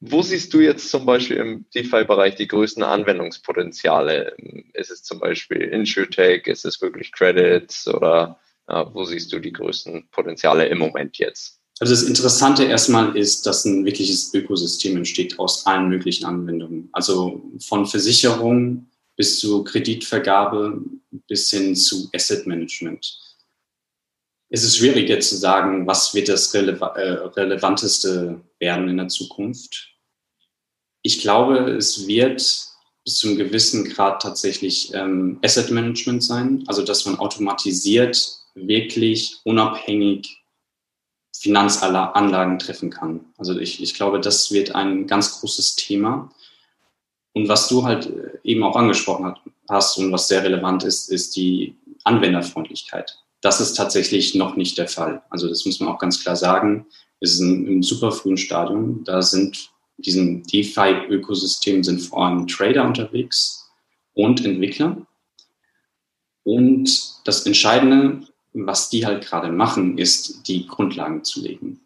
wo 0.00 0.22
siehst 0.22 0.54
du 0.54 0.60
jetzt 0.60 0.90
zum 0.90 1.04
Beispiel 1.06 1.38
im 1.38 1.66
DeFi-Bereich 1.74 2.36
die 2.36 2.46
größten 2.46 2.84
Anwendungspotenziale? 2.84 4.36
Ist 4.72 4.90
es 4.90 5.02
zum 5.02 5.18
Beispiel 5.18 5.62
InsurTech? 5.62 6.46
Ist 6.46 6.64
es 6.64 6.80
wirklich 6.80 7.10
Credits? 7.10 7.88
Oder 7.88 8.38
äh, 8.68 8.84
wo 8.92 9.02
siehst 9.04 9.32
du 9.32 9.40
die 9.40 9.52
größten 9.52 10.08
Potenziale 10.10 10.66
im 10.66 10.78
Moment 10.78 11.18
jetzt? 11.18 11.57
Also 11.80 11.94
das 11.94 12.02
Interessante 12.02 12.64
erstmal 12.64 13.16
ist, 13.16 13.46
dass 13.46 13.64
ein 13.64 13.84
wirkliches 13.84 14.34
Ökosystem 14.34 14.96
entsteht 14.96 15.38
aus 15.38 15.64
allen 15.64 15.88
möglichen 15.88 16.24
Anwendungen. 16.24 16.88
Also 16.92 17.42
von 17.60 17.86
Versicherung 17.86 18.86
bis 19.16 19.38
zu 19.38 19.62
Kreditvergabe 19.64 20.80
bis 21.28 21.50
hin 21.50 21.76
zu 21.76 22.08
Asset 22.12 22.46
Management. 22.46 23.18
Es 24.50 24.64
ist 24.64 24.78
schwierig 24.78 25.08
jetzt 25.08 25.28
zu 25.28 25.36
sagen, 25.36 25.86
was 25.86 26.14
wird 26.14 26.28
das 26.28 26.52
Rele 26.54 26.72
äh, 26.72 27.28
Relevanteste 27.38 28.40
werden 28.58 28.88
in 28.88 28.96
der 28.96 29.08
Zukunft. 29.08 29.88
Ich 31.02 31.20
glaube, 31.20 31.58
es 31.76 32.06
wird 32.06 32.40
bis 33.04 33.16
zu 33.16 33.28
einem 33.28 33.36
gewissen 33.36 33.88
Grad 33.88 34.22
tatsächlich 34.22 34.92
ähm, 34.94 35.38
Asset 35.42 35.70
Management 35.70 36.24
sein, 36.24 36.64
also 36.66 36.82
dass 36.82 37.04
man 37.04 37.18
automatisiert 37.18 38.38
wirklich 38.54 39.36
unabhängig 39.44 40.37
Finanzanlagen 41.40 42.58
treffen 42.58 42.90
kann. 42.90 43.20
Also 43.36 43.58
ich, 43.58 43.82
ich 43.82 43.94
glaube, 43.94 44.20
das 44.20 44.50
wird 44.50 44.74
ein 44.74 45.06
ganz 45.06 45.40
großes 45.40 45.76
Thema. 45.76 46.30
Und 47.32 47.48
was 47.48 47.68
du 47.68 47.84
halt 47.84 48.06
äh, 48.06 48.38
eben 48.42 48.64
auch 48.64 48.76
angesprochen 48.76 49.34
hast 49.68 49.98
und 49.98 50.10
was 50.10 50.28
sehr 50.28 50.42
relevant 50.42 50.82
ist, 50.82 51.08
ist 51.08 51.36
die 51.36 51.76
Anwenderfreundlichkeit. 52.04 53.18
Das 53.40 53.60
ist 53.60 53.74
tatsächlich 53.74 54.34
noch 54.34 54.56
nicht 54.56 54.78
der 54.78 54.88
Fall. 54.88 55.22
Also 55.30 55.48
das 55.48 55.64
muss 55.64 55.78
man 55.78 55.90
auch 55.90 55.98
ganz 55.98 56.20
klar 56.20 56.34
sagen. 56.34 56.86
Wir 57.20 57.28
sind 57.28 57.66
im 57.66 57.82
super 57.82 58.10
frühen 58.10 58.36
Stadium. 58.36 59.04
Da 59.04 59.22
sind 59.22 59.70
diesem 59.98 60.44
DeFi-Ökosystem 60.44 61.84
sind 61.84 62.00
vor 62.00 62.24
allem 62.24 62.46
Trader 62.46 62.84
unterwegs 62.84 63.68
und 64.14 64.44
Entwickler. 64.44 65.06
Und 66.44 67.20
das 67.24 67.46
Entscheidende 67.46 68.26
was 68.52 68.90
die 68.90 69.06
halt 69.06 69.24
gerade 69.24 69.50
machen, 69.50 69.98
ist, 69.98 70.46
die 70.48 70.66
Grundlagen 70.66 71.24
zu 71.24 71.40
legen. 71.40 71.80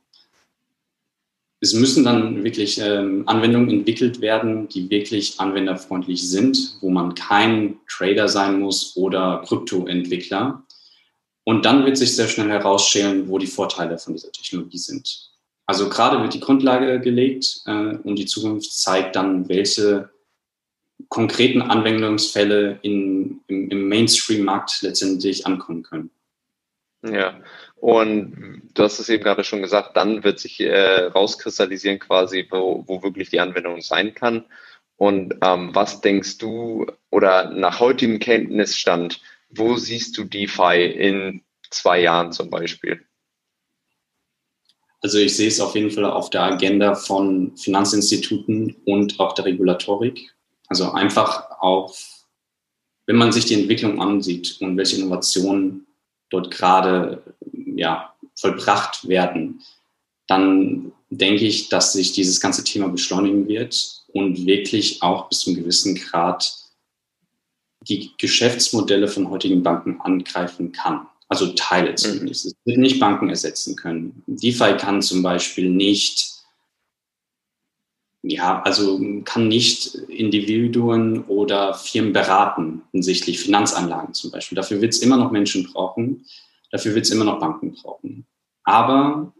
Es 1.61 1.75
müssen 1.75 2.03
dann 2.03 2.43
wirklich 2.43 2.81
ähm, 2.81 3.23
Anwendungen 3.27 3.71
entwickelt 3.71 4.21
werden, 4.21 4.69
die 4.69 4.91
wirklich 4.91 5.39
anwenderfreundlich 5.39 6.29
sind, 6.29 6.77
wo 6.81 6.91
man 6.91 7.15
kein 7.15 7.77
Trader 7.89 8.27
sein 8.27 8.59
muss 8.59 8.97
oder 8.97 9.45
Kryptoentwickler. 9.47 10.65
Und 11.45 11.65
dann 11.65 11.85
wird 11.85 11.97
sich 11.97 12.17
sehr 12.17 12.27
schnell 12.27 12.49
herausstellen, 12.49 13.29
wo 13.29 13.39
die 13.39 13.47
Vorteile 13.47 13.99
von 13.99 14.15
dieser 14.15 14.33
Technologie 14.33 14.79
sind. 14.79 15.31
Also 15.67 15.89
gerade 15.89 16.21
wird 16.21 16.35
die 16.35 16.41
Grundlage 16.41 17.01
gelegt 17.01 17.63
äh, 17.67 17.97
und 17.97 18.17
die 18.17 18.27
Zukunft 18.27 18.73
zeigt 18.73 19.15
dann, 19.15 19.49
welche 19.49 20.11
konkreten 21.09 21.63
Anwendungsfälle 21.63 22.79
in, 22.83 23.41
im, 23.47 23.71
im 23.71 23.89
Mainstream-Markt 23.89 24.83
letztendlich 24.83 25.47
ankommen 25.47 25.83
können. 25.83 26.11
Ja, 27.05 27.41
und 27.77 28.63
du 28.75 28.83
hast 28.83 29.01
es 29.01 29.09
eben 29.09 29.25
gerade 29.25 29.43
schon 29.43 29.61
gesagt, 29.61 29.97
dann 29.97 30.23
wird 30.23 30.39
sich 30.39 30.61
äh, 30.61 31.07
rauskristallisieren 31.07 31.99
quasi, 31.99 32.47
wo, 32.49 32.85
wo 32.87 33.03
wirklich 33.03 33.31
die 33.31 33.41
Anwendung 33.41 33.81
sein 33.81 34.15
kann. 34.15 34.45
Und 34.97 35.35
ähm, 35.43 35.75
was 35.75 36.01
denkst 36.01 36.39
du 36.39 36.87
oder 37.11 37.51
nach 37.51 37.81
heutigem 37.81 38.21
Kenntnisstand, 38.21 39.21
wo 39.51 39.77
siehst 39.77 40.17
du 40.17 40.25
DeFi 40.25 40.85
in 40.85 41.43
zwei 41.71 42.01
Jahren 42.01 42.31
zum 42.31 42.51
Beispiel? 42.51 43.05
Also 45.01 45.19
ich 45.19 45.37
sehe 45.37 45.49
es 45.49 45.61
auf 45.61 45.75
jeden 45.75 45.91
Fall 45.91 46.05
auf 46.05 46.31
der 46.31 46.43
Agenda 46.43 46.95
von 46.95 47.57
Finanzinstituten 47.57 48.77
und 48.85 49.19
auch 49.19 49.33
der 49.35 49.47
Regulatorik. 49.47 50.33
Also 50.69 50.93
einfach 50.93 51.51
auf, 51.59 52.25
wenn 53.07 53.17
man 53.17 53.33
sich 53.33 53.47
die 53.47 53.61
Entwicklung 53.61 54.01
ansieht 54.01 54.59
und 54.61 54.77
welche 54.77 54.97
Innovationen 54.97 55.89
dort 56.33 56.51
gerade 56.51 57.23
ja, 57.77 58.15
vollbracht 58.35 59.07
werden, 59.09 59.63
dann 60.27 60.93
denke 61.11 61.45
ich, 61.45 61.69
dass 61.69 61.93
sich 61.93 62.13
dieses 62.13 62.41
ganze 62.41 62.65
Thema 62.65 62.89
beschleunigen 62.89 63.47
wird 63.47 64.03
und 64.13 64.47
wirklich 64.47 65.03
auch 65.03 65.29
bis 65.29 65.41
zu 65.41 65.51
einem 65.51 65.61
gewissen 65.61 65.95
Grad 65.95 66.55
die 67.89 68.13
Geschäftsmodelle 68.17 69.09
von 69.09 69.29
heutigen 69.29 69.63
Banken 69.63 70.01
angreifen 70.01 70.73
kann. 70.73 71.07
Also 71.29 71.53
Teile 71.55 71.93
mhm. 71.93 71.97
zumindest. 71.97 72.47
Es 72.47 72.55
wird 72.65 72.79
nicht 72.79 73.01
Banken 73.01 73.29
ersetzen 73.29 73.77
können. 73.77 74.23
DeFi 74.27 74.77
kann 74.77 75.03
zum 75.03 75.23
Beispiel 75.23 75.71
nicht 75.71 76.42
ja, 78.23 78.63
also 78.63 79.01
kann 79.25 79.49
nicht 79.49 79.95
Individuen 80.09 81.25
oder 81.25 81.75
Firmen 81.75 82.13
beraten 82.13 82.83
hinsichtlich 82.93 83.41
Finanzanlagen 83.41 84.15
zum 84.15 84.31
Beispiel. 84.31 84.57
Dafür 84.57 84.81
wird 84.81 84.93
es 84.93 85.01
immer 85.01 85.17
noch 85.17 85.33
Menschen 85.33 85.65
brauchen, 85.73 86.25
dafür 86.71 86.95
wird 86.95 87.05
es 87.05 87.11
immer 87.11 87.25
noch 87.25 87.41
Banken 87.41 87.73
brauchen. 87.73 88.25
Aber 88.63 89.33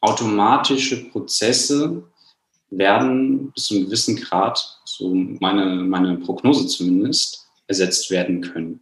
automatische 0.00 1.10
Prozesse 1.10 2.02
werden 2.70 3.52
bis 3.52 3.66
zu 3.66 3.74
einem 3.74 3.84
gewissen 3.86 4.16
Grad, 4.16 4.80
so 4.84 5.14
meine, 5.40 5.76
meine 5.76 6.16
Prognose 6.16 6.66
zumindest, 6.66 7.46
ersetzt 7.66 8.10
werden 8.10 8.40
können. 8.40 8.80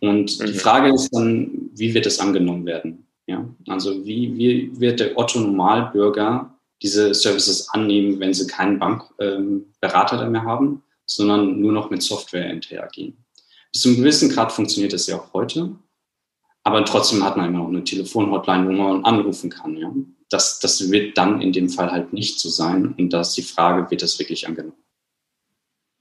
Und 0.00 0.38
mhm. 0.38 0.46
die 0.46 0.54
Frage 0.54 0.92
ist 0.94 1.10
dann, 1.14 1.70
wie 1.74 1.92
wird 1.92 2.06
das 2.06 2.18
angenommen 2.18 2.64
werden? 2.64 3.06
Ja? 3.26 3.46
Also 3.66 4.06
wie, 4.06 4.36
wie 4.36 4.80
wird 4.80 5.00
der 5.00 5.18
Otto 5.18 5.40
Normalbürger 5.40 6.57
diese 6.82 7.14
Services 7.14 7.68
annehmen, 7.70 8.20
wenn 8.20 8.34
sie 8.34 8.46
keinen 8.46 8.78
Bankberater 8.78 10.22
ähm, 10.22 10.32
mehr 10.32 10.44
haben, 10.44 10.82
sondern 11.06 11.60
nur 11.60 11.72
noch 11.72 11.90
mit 11.90 12.02
Software 12.02 12.50
interagieren? 12.50 13.24
Bis 13.72 13.82
zu 13.82 13.88
einem 13.88 13.98
gewissen 13.98 14.30
Grad 14.30 14.52
funktioniert 14.52 14.92
das 14.92 15.06
ja 15.06 15.16
auch 15.16 15.32
heute. 15.32 15.76
Aber 16.64 16.84
trotzdem 16.84 17.24
hat 17.24 17.36
man 17.36 17.48
immer 17.48 17.60
noch 17.60 17.68
eine 17.68 17.84
Telefonhotline, 17.84 18.68
wo 18.68 18.72
man 18.72 19.04
anrufen 19.04 19.50
kann. 19.50 19.76
Ja? 19.76 19.92
Das, 20.28 20.58
das 20.60 20.90
wird 20.90 21.16
dann 21.16 21.40
in 21.40 21.52
dem 21.52 21.68
Fall 21.68 21.90
halt 21.90 22.12
nicht 22.12 22.38
so 22.40 22.48
sein. 22.48 22.94
Und 22.98 23.10
da 23.10 23.22
ist 23.22 23.32
die 23.34 23.42
Frage, 23.42 23.90
wird 23.90 24.02
das 24.02 24.18
wirklich 24.18 24.46
angenommen? 24.46 24.76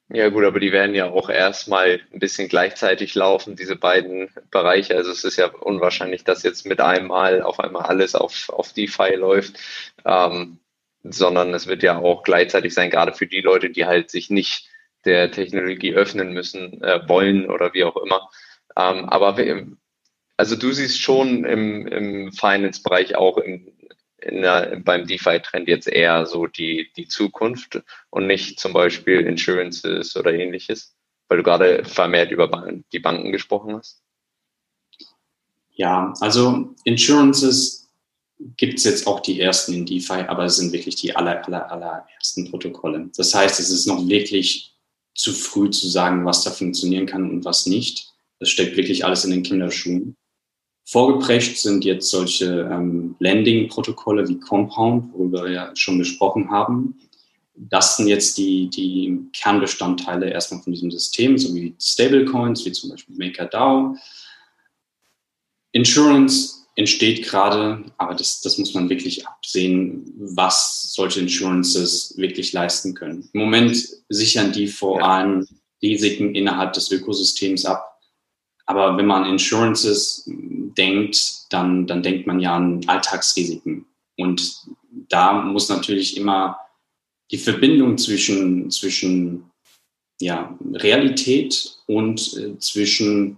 Ja 0.09 0.29
gut, 0.29 0.45
aber 0.45 0.61
die 0.61 0.71
werden 0.71 0.95
ja 0.95 1.09
auch 1.09 1.29
erstmal 1.29 1.99
ein 2.13 2.19
bisschen 2.19 2.47
gleichzeitig 2.47 3.13
laufen, 3.13 3.57
diese 3.57 3.75
beiden 3.75 4.29
Bereiche. 4.51 4.95
Also 4.95 5.11
es 5.11 5.25
ist 5.25 5.35
ja 5.35 5.47
unwahrscheinlich, 5.53 6.23
dass 6.23 6.43
jetzt 6.43 6.65
mit 6.65 6.79
einem 6.79 7.07
Mal 7.07 7.41
auf 7.41 7.59
einmal 7.59 7.83
alles 7.83 8.15
auf, 8.15 8.49
auf 8.49 8.71
DeFi 8.71 9.15
läuft, 9.15 9.59
ähm, 10.05 10.59
sondern 11.03 11.53
es 11.53 11.67
wird 11.67 11.83
ja 11.83 11.97
auch 11.97 12.23
gleichzeitig 12.23 12.73
sein, 12.73 12.89
gerade 12.89 13.13
für 13.13 13.27
die 13.27 13.41
Leute, 13.41 13.69
die 13.69 13.85
halt 13.85 14.09
sich 14.09 14.29
nicht 14.29 14.69
der 15.05 15.31
Technologie 15.31 15.93
öffnen 15.93 16.33
müssen, 16.33 16.81
äh, 16.83 17.07
wollen 17.07 17.49
oder 17.49 17.73
wie 17.73 17.83
auch 17.83 17.97
immer. 17.97 18.29
Ähm, 18.75 19.05
aber 19.05 19.37
also 20.37 20.55
du 20.55 20.71
siehst 20.71 21.01
schon 21.01 21.45
im, 21.45 21.87
im 21.87 22.31
Finance-Bereich 22.31 23.15
auch 23.15 23.37
im, 23.37 23.71
der, 24.23 24.79
beim 24.83 25.07
DeFi-Trend 25.07 25.67
jetzt 25.67 25.87
eher 25.87 26.25
so 26.25 26.47
die, 26.47 26.91
die 26.95 27.07
Zukunft 27.07 27.81
und 28.09 28.27
nicht 28.27 28.59
zum 28.59 28.73
Beispiel 28.73 29.21
Insurances 29.21 30.15
oder 30.15 30.33
ähnliches, 30.33 30.95
weil 31.27 31.37
du 31.37 31.43
gerade 31.43 31.85
vermehrt 31.85 32.31
über 32.31 32.49
die 32.91 32.99
Banken 32.99 33.31
gesprochen 33.31 33.75
hast? 33.75 34.03
Ja, 35.71 36.13
also 36.21 36.75
Insurances 36.83 37.86
gibt 38.39 38.77
es 38.77 38.83
jetzt 38.83 39.07
auch 39.07 39.19
die 39.19 39.39
ersten 39.39 39.73
in 39.73 39.85
DeFi, 39.85 40.25
aber 40.27 40.45
es 40.45 40.57
sind 40.57 40.71
wirklich 40.71 40.95
die 40.95 41.15
aller, 41.15 41.45
aller, 41.45 41.71
allerersten 41.71 42.49
Protokolle. 42.49 43.09
Das 43.15 43.33
heißt, 43.33 43.59
es 43.59 43.69
ist 43.69 43.87
noch 43.87 44.07
wirklich 44.07 44.75
zu 45.15 45.33
früh 45.33 45.69
zu 45.69 45.87
sagen, 45.87 46.25
was 46.25 46.43
da 46.43 46.51
funktionieren 46.51 47.07
kann 47.07 47.29
und 47.29 47.45
was 47.45 47.65
nicht. 47.65 48.13
Das 48.39 48.49
steckt 48.49 48.77
wirklich 48.77 49.03
alles 49.03 49.25
in 49.25 49.31
den 49.31 49.43
Kinderschuhen. 49.43 50.15
Vorgeprägt 50.85 51.57
sind 51.57 51.83
jetzt 51.83 52.09
solche 52.09 52.69
ähm, 52.71 53.15
Landing-Protokolle 53.19 54.27
wie 54.29 54.39
Compound, 54.39 55.11
worüber 55.13 55.43
wir 55.43 55.51
ja 55.51 55.75
schon 55.75 55.97
gesprochen 55.97 56.49
haben. 56.49 56.97
Das 57.55 57.97
sind 57.97 58.07
jetzt 58.07 58.37
die, 58.37 58.69
die 58.69 59.19
Kernbestandteile 59.33 60.29
erstmal 60.29 60.61
von 60.61 60.71
diesem 60.71 60.91
System, 60.91 61.37
so 61.37 61.53
wie 61.55 61.75
Stablecoins, 61.81 62.63
wie 62.65 62.71
zum 62.71 62.91
Beispiel 62.91 63.15
MakerDAO. 63.17 63.97
Insurance 65.71 66.56
entsteht 66.77 67.23
gerade, 67.23 67.83
aber 67.97 68.13
das, 68.13 68.39
das 68.41 68.59
muss 68.59 68.75
man 68.75 68.87
wirklich 68.87 69.27
absehen, 69.27 70.13
was 70.15 70.93
solche 70.93 71.19
Insurances 71.19 72.13
wirklich 72.17 72.53
leisten 72.53 72.93
können. 72.93 73.27
Im 73.33 73.41
Moment 73.41 73.83
sichern 74.09 74.51
die 74.51 74.67
vor 74.67 75.03
allem 75.03 75.47
Risiken 75.81 76.35
innerhalb 76.35 76.73
des 76.73 76.91
Ökosystems 76.91 77.65
ab, 77.65 77.99
aber 78.67 78.95
wenn 78.95 79.07
man 79.07 79.25
Insurances 79.25 80.23
denkt, 80.27 81.45
dann, 81.49 81.87
dann 81.87 82.03
denkt 82.03 82.27
man 82.27 82.39
ja 82.39 82.55
an 82.55 82.81
Alltagsrisiken. 82.85 83.85
Und 84.15 84.67
da 85.09 85.41
muss 85.41 85.69
natürlich 85.69 86.15
immer 86.15 86.59
die 87.31 87.37
Verbindung 87.37 87.97
zwischen, 87.97 88.69
zwischen 88.69 89.49
ja, 90.19 90.55
Realität 90.73 91.77
und 91.87 92.37
äh, 92.37 92.59
zwischen 92.59 93.37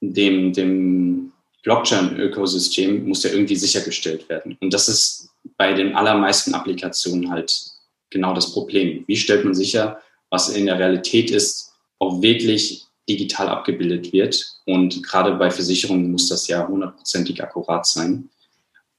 dem, 0.00 0.52
dem 0.52 1.31
Blockchain-Ökosystem 1.62 3.06
muss 3.06 3.22
ja 3.22 3.30
irgendwie 3.30 3.56
sichergestellt 3.56 4.28
werden. 4.28 4.56
Und 4.60 4.72
das 4.74 4.88
ist 4.88 5.30
bei 5.56 5.72
den 5.72 5.94
allermeisten 5.94 6.54
Applikationen 6.54 7.30
halt 7.30 7.72
genau 8.10 8.34
das 8.34 8.52
Problem. 8.52 9.04
Wie 9.06 9.16
stellt 9.16 9.44
man 9.44 9.54
sicher, 9.54 10.00
was 10.30 10.48
in 10.48 10.66
der 10.66 10.78
Realität 10.78 11.30
ist, 11.30 11.74
auch 11.98 12.20
wirklich 12.20 12.86
digital 13.08 13.48
abgebildet 13.48 14.12
wird. 14.12 14.60
Und 14.64 15.02
gerade 15.02 15.34
bei 15.34 15.50
Versicherungen 15.50 16.10
muss 16.10 16.28
das 16.28 16.48
ja 16.48 16.66
hundertprozentig 16.66 17.42
akkurat 17.42 17.86
sein. 17.86 18.28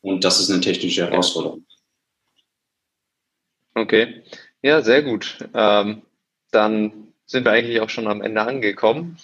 Und 0.02 0.24
das 0.24 0.40
ist 0.40 0.50
eine 0.50 0.62
technische 0.62 1.10
Herausforderung. 1.10 1.66
Okay, 3.76 4.24
ja, 4.62 4.82
sehr 4.82 5.02
gut. 5.02 5.38
Ähm, 5.54 6.04
dann 6.52 7.08
sind 7.26 7.46
wir 7.46 7.52
eigentlich 7.52 7.80
auch 7.82 7.90
schon 7.90 8.08
am 8.08 8.22
Ende 8.22 8.42
angekommen. 8.42 9.18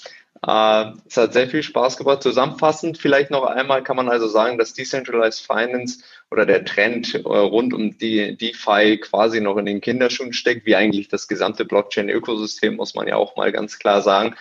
Äh, 0.46 0.92
es 1.08 1.18
hat 1.18 1.34
sehr 1.34 1.50
viel 1.50 1.64
Spaß 1.64 1.98
gemacht. 1.98 2.24
Zusammenfassend 2.24 2.98
vielleicht 2.98 3.32
noch 3.32 3.44
einmal 3.44 3.84
kann 3.84 3.98
man 3.98 4.10
also 4.10 4.28
sagen, 4.28 4.58
dass 4.58 4.74
Decentralized 4.74 5.46
Finance 5.46 6.04
oder 6.32 6.46
der 6.46 6.64
Trend 6.64 7.14
äh, 7.14 7.20
rund 7.20 7.74
um 7.74 7.98
die 7.98 8.38
DeFi 8.38 9.00
quasi 9.00 9.42
noch 9.42 9.58
in 9.58 9.66
den 9.66 9.82
Kinderschuhen 9.82 10.34
steckt, 10.34 10.66
wie 10.66 10.76
eigentlich 10.76 11.10
das 11.10 11.28
gesamte 11.28 11.66
Blockchain-Ökosystem, 11.66 12.76
muss 12.76 12.96
man 12.96 13.08
ja 13.08 13.16
auch 13.16 13.36
mal 13.36 13.52
ganz 13.52 13.80
klar 13.80 14.02
sagen. 14.02 14.36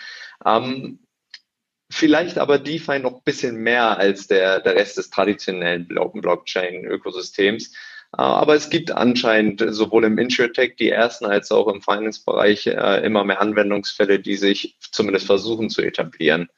Ähm, 0.45 0.99
vielleicht 1.91 2.37
aber 2.37 2.59
DeFi 2.59 2.99
noch 2.99 3.15
ein 3.15 3.23
bisschen 3.25 3.57
mehr 3.57 3.97
als 3.97 4.27
der, 4.27 4.61
der 4.61 4.75
Rest 4.75 4.97
des 4.97 5.09
traditionellen 5.09 5.87
Blockchain-Ökosystems. 5.87 7.73
Äh, 8.13 8.21
aber 8.21 8.55
es 8.55 8.69
gibt 8.69 8.91
anscheinend 8.91 9.63
sowohl 9.69 10.05
im 10.05 10.17
InsurTech 10.17 10.75
die 10.77 10.89
ersten 10.89 11.25
als 11.25 11.51
auch 11.51 11.67
im 11.67 11.81
Finance-Bereich 11.81 12.67
äh, 12.67 13.05
immer 13.05 13.23
mehr 13.23 13.41
Anwendungsfälle, 13.41 14.19
die 14.19 14.35
sich 14.35 14.77
zumindest 14.91 15.25
versuchen 15.25 15.69
zu 15.69 15.81
etablieren. 15.81 16.49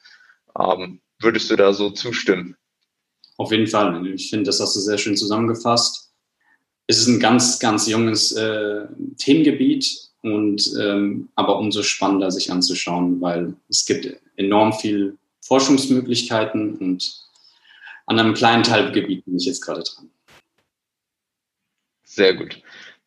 Ähm, 0.58 1.00
würdest 1.18 1.50
du 1.50 1.56
da 1.56 1.72
so 1.72 1.90
zustimmen? 1.90 2.56
Auf 3.36 3.52
jeden 3.52 3.66
Fall. 3.66 4.06
Ich 4.08 4.30
finde, 4.30 4.44
das 4.44 4.60
hast 4.60 4.76
du 4.76 4.80
sehr 4.80 4.98
schön 4.98 5.16
zusammengefasst. 5.16 6.12
Es 6.86 6.98
ist 6.98 7.06
ein 7.06 7.20
ganz, 7.20 7.58
ganz 7.58 7.88
junges 7.88 8.32
äh, 8.32 8.86
Themengebiet 9.18 10.10
und 10.22 10.72
ähm, 10.80 11.28
aber 11.34 11.58
umso 11.58 11.82
spannender 11.82 12.30
sich 12.30 12.52
anzuschauen, 12.52 13.20
weil 13.20 13.54
es 13.68 13.84
gibt 13.84 14.08
enorm 14.36 14.72
viel 14.72 15.16
Forschungsmöglichkeiten 15.40 16.76
und 16.76 17.22
an 18.06 18.18
einem 18.18 18.34
kleinen 18.34 18.62
Teilgebiet 18.62 19.24
bin 19.24 19.36
ich 19.36 19.46
jetzt 19.46 19.62
gerade 19.62 19.82
dran. 19.82 20.10
Sehr 22.14 22.34
gut. 22.34 22.60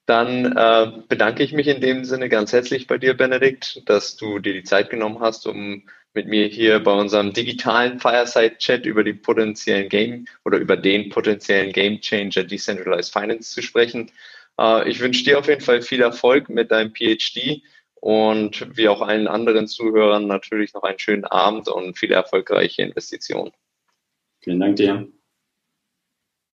Dann 0.08 0.58
äh, 0.58 0.92
bedanke 1.08 1.44
ich 1.44 1.54
mich 1.54 1.68
in 1.68 1.80
dem 1.80 2.06
Sinne 2.06 2.28
ganz 2.28 2.54
herzlich 2.54 2.88
bei 2.88 2.98
dir, 2.98 3.16
Benedikt, 3.16 3.88
dass 3.88 4.18
du 4.18 4.40
dir 4.40 4.54
die 4.54 4.64
Zeit 4.64 4.90
genommen 4.90 5.20
hast, 5.20 5.46
um 5.46 5.84
mit 6.16 6.28
mir 6.28 6.48
hier 6.48 6.80
bei 6.80 6.92
unserem 6.92 7.32
digitalen 7.32 8.00
Fireside-Chat 8.00 8.88
über 8.88 9.04
die 9.04 9.14
potenziellen 9.14 9.90
Game 9.90 10.26
oder 10.44 10.58
über 10.58 10.76
den 10.76 11.10
potenziellen 11.10 11.72
Game 11.72 12.02
Changer 12.02 12.46
Decentralized 12.46 13.14
Finance 13.14 13.52
zu 13.52 13.62
sprechen. 13.62 14.12
Äh, 14.60 14.90
ich 14.90 15.00
wünsche 15.00 15.24
dir 15.24 15.38
auf 15.38 15.48
jeden 15.48 15.62
Fall 15.62 15.84
viel 15.84 16.02
Erfolg 16.02 16.50
mit 16.50 16.72
deinem 16.72 16.92
PhD 16.92 17.62
und 17.94 18.76
wie 18.76 18.88
auch 18.88 19.02
allen 19.02 19.28
anderen 19.28 19.68
Zuhörern 19.68 20.26
natürlich 20.26 20.74
noch 20.74 20.84
einen 20.84 21.00
schönen 21.00 21.26
Abend 21.26 21.68
und 21.68 21.96
viele 21.96 22.16
erfolgreiche 22.16 22.82
Investitionen. 22.82 23.52
Vielen 24.42 24.60
Dank 24.60 24.78
dir. 24.78 25.08